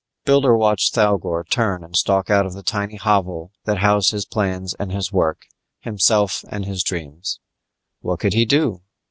Builder 0.25 0.57
watched 0.57 0.95
Thougor 0.95 1.43
turn 1.47 1.83
and 1.83 1.95
stalk 1.95 2.31
out 2.31 2.47
of 2.47 2.53
the 2.53 2.63
tiny 2.63 2.95
hovel 2.95 3.51
that 3.65 3.77
housed 3.77 4.09
his 4.09 4.25
plans 4.25 4.73
and 4.79 4.91
his 4.91 5.13
work, 5.13 5.45
himself 5.81 6.43
and 6.49 6.65
his 6.65 6.81
dreams. 6.81 7.39
What 7.99 8.19
could 8.19 8.33
he 8.33 8.45
do? 8.45 8.81